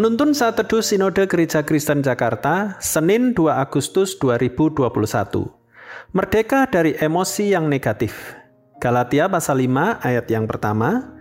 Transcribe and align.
Penuntun 0.00 0.32
saat 0.32 0.56
teduh 0.56 0.80
Sinode 0.80 1.28
Gereja 1.28 1.60
Kristen 1.60 2.00
Jakarta, 2.00 2.80
Senin 2.80 3.36
2 3.36 3.52
Agustus 3.52 4.16
2021. 4.16 4.88
Merdeka 6.16 6.64
dari 6.72 6.96
emosi 6.96 7.52
yang 7.52 7.68
negatif. 7.68 8.32
Galatia 8.80 9.28
pasal 9.28 9.60
5 9.60 10.00
ayat 10.00 10.24
yang 10.32 10.48
pertama, 10.48 11.20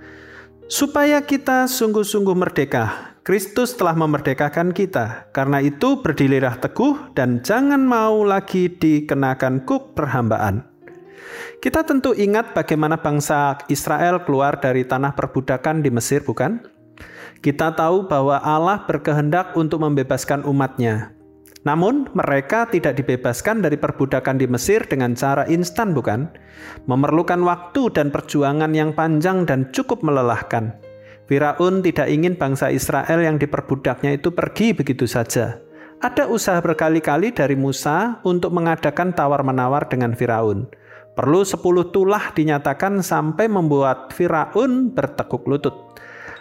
supaya 0.72 1.20
kita 1.20 1.68
sungguh-sungguh 1.68 2.32
merdeka. 2.32 3.20
Kristus 3.28 3.76
telah 3.76 4.00
memerdekakan 4.00 4.72
kita. 4.72 5.28
Karena 5.36 5.60
itu 5.60 6.00
berdirilah 6.00 6.56
teguh 6.64 7.12
dan 7.20 7.44
jangan 7.44 7.84
mau 7.84 8.24
lagi 8.24 8.72
dikenakan 8.72 9.68
kuk 9.68 9.92
perhambaan. 9.92 10.64
Kita 11.60 11.84
tentu 11.84 12.16
ingat 12.16 12.56
bagaimana 12.56 12.96
bangsa 12.96 13.60
Israel 13.68 14.24
keluar 14.24 14.64
dari 14.64 14.88
tanah 14.88 15.20
perbudakan 15.20 15.84
di 15.84 15.92
Mesir, 15.92 16.24
bukan? 16.24 16.79
Kita 17.40 17.72
tahu 17.72 18.12
bahwa 18.12 18.44
Allah 18.44 18.84
berkehendak 18.84 19.56
untuk 19.56 19.80
membebaskan 19.80 20.44
umatnya. 20.44 21.16
Namun, 21.64 22.08
mereka 22.12 22.68
tidak 22.68 23.00
dibebaskan 23.00 23.64
dari 23.64 23.76
perbudakan 23.76 24.40
di 24.40 24.48
Mesir 24.48 24.84
dengan 24.88 25.16
cara 25.16 25.48
instan, 25.48 25.96
bukan? 25.96 26.28
Memerlukan 26.88 27.40
waktu 27.44 27.92
dan 27.96 28.12
perjuangan 28.12 28.72
yang 28.76 28.92
panjang 28.92 29.48
dan 29.48 29.72
cukup 29.72 30.04
melelahkan. 30.04 30.76
Firaun 31.28 31.80
tidak 31.80 32.08
ingin 32.12 32.36
bangsa 32.36 32.74
Israel 32.74 33.22
yang 33.22 33.40
diperbudaknya 33.40 34.18
itu 34.18 34.32
pergi 34.36 34.76
begitu 34.76 35.08
saja. 35.08 35.62
Ada 36.00 36.32
usaha 36.32 36.58
berkali-kali 36.64 37.36
dari 37.36 37.60
Musa 37.60 38.24
untuk 38.24 38.56
mengadakan 38.56 39.12
tawar-menawar 39.12 39.92
dengan 39.92 40.16
Firaun. 40.16 40.72
Perlu 41.14 41.44
sepuluh 41.44 41.92
tulah 41.92 42.32
dinyatakan 42.32 43.04
sampai 43.04 43.52
membuat 43.52 44.16
Firaun 44.16 44.96
bertekuk 44.96 45.44
lutut. 45.44 45.76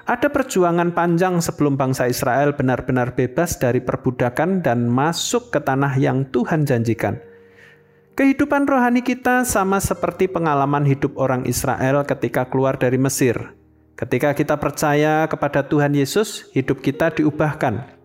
Ada 0.08 0.32
perjuangan 0.32 0.96
panjang 0.96 1.36
sebelum 1.44 1.76
bangsa 1.76 2.08
Israel 2.08 2.56
benar-benar 2.56 3.12
bebas 3.12 3.60
dari 3.60 3.84
perbudakan 3.84 4.64
dan 4.64 4.88
masuk 4.88 5.52
ke 5.52 5.60
tanah 5.60 6.00
yang 6.00 6.24
Tuhan 6.32 6.64
janjikan. 6.64 7.20
Kehidupan 8.16 8.64
rohani 8.64 9.04
kita 9.04 9.44
sama 9.44 9.76
seperti 9.84 10.24
pengalaman 10.24 10.88
hidup 10.88 11.12
orang 11.20 11.44
Israel 11.44 12.08
ketika 12.08 12.48
keluar 12.48 12.80
dari 12.80 12.96
Mesir. 12.96 13.52
Ketika 14.00 14.32
kita 14.32 14.56
percaya 14.56 15.28
kepada 15.28 15.68
Tuhan 15.68 15.92
Yesus, 15.92 16.48
hidup 16.56 16.80
kita 16.80 17.12
diubahkan. 17.12 18.00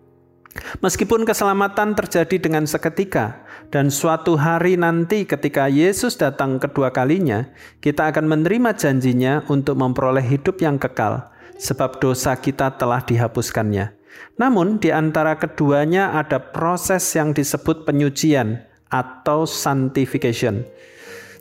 Meskipun 0.84 1.24
keselamatan 1.24 1.96
terjadi 1.96 2.36
dengan 2.36 2.68
seketika, 2.68 3.48
dan 3.72 3.88
suatu 3.88 4.36
hari 4.36 4.76
nanti 4.76 5.24
ketika 5.24 5.72
Yesus 5.72 6.20
datang 6.20 6.60
kedua 6.60 6.92
kalinya, 6.92 7.48
kita 7.80 8.12
akan 8.12 8.28
menerima 8.28 8.76
janjinya 8.76 9.48
untuk 9.48 9.80
memperoleh 9.80 10.22
hidup 10.22 10.60
yang 10.60 10.76
kekal 10.76 11.32
sebab 11.58 12.02
dosa 12.02 12.34
kita 12.38 12.74
telah 12.74 13.02
dihapuskannya. 13.02 13.94
Namun 14.38 14.82
di 14.82 14.90
antara 14.90 15.38
keduanya 15.38 16.14
ada 16.14 16.38
proses 16.38 17.02
yang 17.14 17.30
disebut 17.30 17.86
penyucian 17.86 18.62
atau 18.90 19.46
sanctification. 19.46 20.66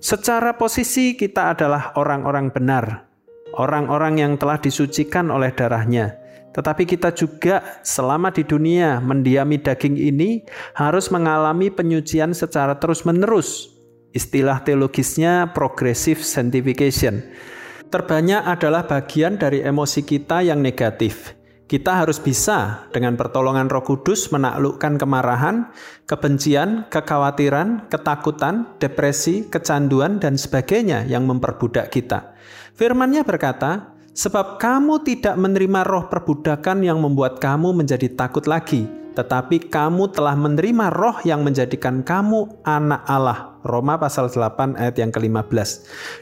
Secara 0.03 0.58
posisi 0.59 1.16
kita 1.16 1.56
adalah 1.56 1.95
orang-orang 1.95 2.52
benar, 2.52 3.08
orang-orang 3.56 4.19
yang 4.19 4.34
telah 4.36 4.59
disucikan 4.59 5.31
oleh 5.31 5.53
darahnya. 5.53 6.19
Tetapi 6.53 6.86
kita 6.86 7.09
juga 7.17 7.81
selama 7.81 8.30
di 8.30 8.45
dunia 8.45 9.02
mendiami 9.02 9.58
daging 9.58 9.97
ini 9.97 10.45
harus 10.78 11.09
mengalami 11.09 11.73
penyucian 11.73 12.30
secara 12.38 12.78
terus-menerus. 12.78 13.73
Istilah 14.14 14.62
teologisnya 14.62 15.50
progressive 15.50 16.22
sanctification 16.22 17.25
terbanyak 17.94 18.42
adalah 18.42 18.90
bagian 18.90 19.38
dari 19.38 19.62
emosi 19.62 20.02
kita 20.02 20.42
yang 20.42 20.66
negatif. 20.66 21.38
Kita 21.70 22.02
harus 22.02 22.18
bisa 22.18 22.90
dengan 22.90 23.14
pertolongan 23.14 23.70
Roh 23.70 23.86
Kudus 23.86 24.34
menaklukkan 24.34 24.98
kemarahan, 24.98 25.70
kebencian, 26.09 26.90
kekhawatiran, 26.90 27.86
ketakutan, 27.94 28.74
depresi, 28.82 29.46
kecanduan, 29.46 30.18
dan 30.18 30.42
sebagainya 30.42 31.06
yang 31.06 31.30
memperbudak 31.30 31.94
kita. 31.94 32.34
Firman-Nya 32.74 33.22
berkata, 33.22 33.94
"Sebab 34.18 34.58
kamu 34.58 35.06
tidak 35.06 35.38
menerima 35.38 35.82
roh 35.86 36.09
perbudakan 36.09 36.82
yang 36.82 36.98
membuat 36.98 37.38
kamu 37.38 37.74
menjadi 37.78 38.09
takut 38.14 38.46
lagi, 38.50 38.86
tetapi 39.13 39.69
kamu 39.69 40.12
telah 40.12 40.34
menerima 40.34 40.90
roh 40.91 41.22
yang 41.24 41.46
menjadikan 41.46 42.01
kamu 42.01 42.50
anak 42.66 43.06
Allah. 43.06 43.56
Roma 43.63 43.96
pasal 43.96 44.28
8 44.28 44.75
ayat 44.75 45.00
yang 45.00 45.13
ke-15. 45.13 45.69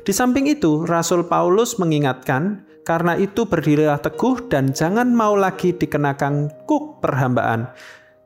Di 0.06 0.14
samping 0.14 0.46
itu, 0.46 0.86
Rasul 0.86 1.26
Paulus 1.26 1.80
mengingatkan, 1.82 2.68
karena 2.86 3.18
itu 3.18 3.46
berdirilah 3.48 4.02
teguh 4.02 4.52
dan 4.52 4.74
jangan 4.74 5.10
mau 5.14 5.34
lagi 5.38 5.74
dikenakan 5.74 6.66
kuk 6.70 7.02
perhambaan. 7.02 7.70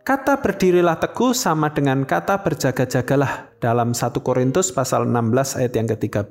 Kata 0.06 0.38
berdirilah 0.38 1.02
teguh 1.02 1.34
sama 1.34 1.74
dengan 1.74 2.06
kata 2.06 2.46
berjaga-jagalah 2.46 3.58
dalam 3.58 3.98
1 3.98 4.14
Korintus 4.22 4.70
pasal 4.70 5.10
16 5.10 5.58
ayat 5.58 5.74
yang 5.74 5.90
ke-13. 5.90 6.30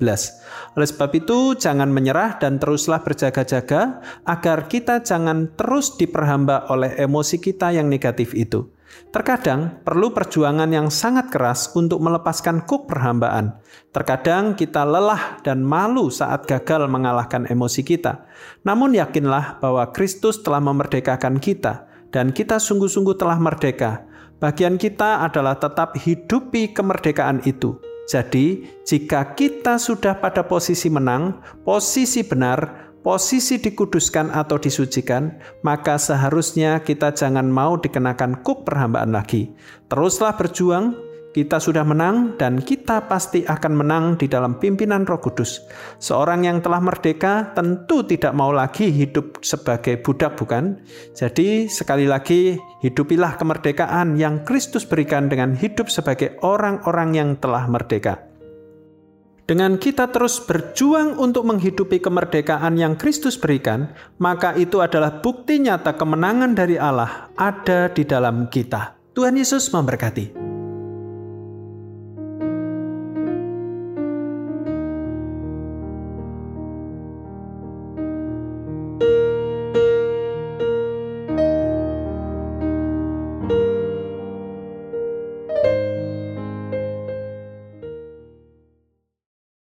Oleh 0.78 0.86
sebab 0.86 1.10
itu 1.18 1.58
jangan 1.58 1.90
menyerah 1.90 2.38
dan 2.38 2.62
teruslah 2.62 3.02
berjaga-jaga 3.02 3.98
agar 4.30 4.70
kita 4.70 5.02
jangan 5.02 5.50
terus 5.58 5.98
diperhamba 5.98 6.70
oleh 6.70 6.94
emosi 7.02 7.42
kita 7.42 7.74
yang 7.74 7.90
negatif 7.90 8.38
itu. 8.38 8.70
Terkadang 9.10 9.82
perlu 9.82 10.14
perjuangan 10.14 10.70
yang 10.70 10.86
sangat 10.86 11.34
keras 11.34 11.74
untuk 11.74 11.98
melepaskan 11.98 12.62
kuk 12.70 12.86
perhambaan. 12.86 13.58
Terkadang 13.90 14.54
kita 14.54 14.86
lelah 14.86 15.42
dan 15.42 15.66
malu 15.66 16.14
saat 16.14 16.46
gagal 16.46 16.86
mengalahkan 16.86 17.50
emosi 17.50 17.82
kita. 17.82 18.22
Namun 18.62 18.94
yakinlah 18.94 19.58
bahwa 19.58 19.90
Kristus 19.90 20.46
telah 20.46 20.62
memerdekakan 20.62 21.42
kita 21.42 21.90
dan 22.14 22.30
kita 22.30 22.62
sungguh-sungguh 22.62 23.18
telah 23.18 23.42
merdeka. 23.42 24.06
Bagian 24.38 24.78
kita 24.78 25.26
adalah 25.26 25.58
tetap 25.58 25.98
hidupi 25.98 26.70
kemerdekaan 26.70 27.42
itu. 27.42 27.74
Jadi, 28.06 28.62
jika 28.86 29.34
kita 29.34 29.80
sudah 29.82 30.22
pada 30.22 30.46
posisi 30.46 30.86
menang, 30.86 31.42
posisi 31.66 32.22
benar, 32.22 32.92
posisi 33.02 33.58
dikuduskan 33.58 34.30
atau 34.30 34.60
disucikan, 34.60 35.40
maka 35.66 35.98
seharusnya 35.98 36.84
kita 36.84 37.16
jangan 37.16 37.48
mau 37.48 37.80
dikenakan 37.80 38.44
kuk 38.46 38.68
perhambaan 38.68 39.10
lagi. 39.10 39.50
Teruslah 39.88 40.36
berjuang, 40.36 40.94
kita 41.34 41.58
sudah 41.58 41.82
menang 41.82 42.38
dan 42.38 42.62
kita 42.62 43.10
pasti 43.10 43.42
akan 43.42 43.72
menang 43.74 44.04
di 44.14 44.30
dalam 44.30 44.54
pimpinan 44.62 45.02
Roh 45.02 45.18
Kudus. 45.18 45.66
Seorang 45.98 46.46
yang 46.46 46.62
telah 46.62 46.78
merdeka 46.78 47.50
tentu 47.58 48.06
tidak 48.06 48.30
mau 48.38 48.54
lagi 48.54 48.94
hidup 48.94 49.42
sebagai 49.42 49.98
budak, 49.98 50.38
bukan? 50.38 50.78
Jadi, 51.10 51.66
sekali 51.66 52.06
lagi, 52.06 52.54
hidupilah 52.86 53.34
kemerdekaan 53.34 54.14
yang 54.14 54.46
Kristus 54.46 54.86
berikan 54.86 55.26
dengan 55.26 55.58
hidup 55.58 55.90
sebagai 55.90 56.38
orang-orang 56.46 57.18
yang 57.18 57.30
telah 57.42 57.66
merdeka. 57.66 58.30
Dengan 59.44 59.76
kita 59.76 60.08
terus 60.08 60.40
berjuang 60.40 61.20
untuk 61.20 61.44
menghidupi 61.44 62.00
kemerdekaan 62.00 62.80
yang 62.80 62.96
Kristus 62.96 63.36
berikan, 63.36 63.92
maka 64.16 64.56
itu 64.56 64.80
adalah 64.80 65.20
bukti 65.20 65.60
nyata 65.60 66.00
kemenangan 66.00 66.56
dari 66.56 66.80
Allah 66.80 67.28
ada 67.36 67.92
di 67.92 68.08
dalam 68.08 68.48
kita. 68.48 68.96
Tuhan 69.12 69.36
Yesus 69.36 69.68
memberkati. 69.68 70.43